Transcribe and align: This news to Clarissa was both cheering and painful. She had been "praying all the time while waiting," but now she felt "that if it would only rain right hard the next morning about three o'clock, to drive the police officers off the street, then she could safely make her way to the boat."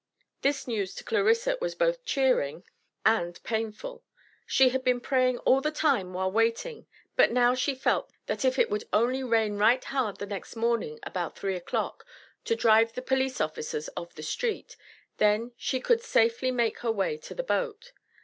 This 0.41 0.67
news 0.67 0.95
to 0.95 1.03
Clarissa 1.03 1.59
was 1.61 1.75
both 1.75 2.03
cheering 2.03 2.63
and 3.05 3.37
painful. 3.43 4.03
She 4.47 4.69
had 4.69 4.83
been 4.83 4.99
"praying 4.99 5.37
all 5.37 5.61
the 5.61 5.69
time 5.69 6.11
while 6.11 6.31
waiting," 6.31 6.87
but 7.15 7.31
now 7.31 7.53
she 7.53 7.75
felt 7.75 8.11
"that 8.25 8.43
if 8.43 8.57
it 8.57 8.71
would 8.71 8.85
only 8.91 9.23
rain 9.23 9.57
right 9.57 9.83
hard 9.83 10.17
the 10.17 10.25
next 10.25 10.55
morning 10.55 10.97
about 11.03 11.37
three 11.37 11.55
o'clock, 11.55 12.03
to 12.45 12.55
drive 12.55 12.93
the 12.93 13.03
police 13.03 13.39
officers 13.39 13.91
off 13.95 14.15
the 14.15 14.23
street, 14.23 14.75
then 15.17 15.51
she 15.55 15.79
could 15.79 16.01
safely 16.01 16.49
make 16.49 16.79
her 16.79 16.91
way 16.91 17.15
to 17.17 17.35
the 17.35 17.43
boat." 17.43 17.91